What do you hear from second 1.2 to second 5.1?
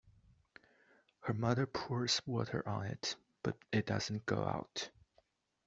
mother pours water on it but it doesn't go out.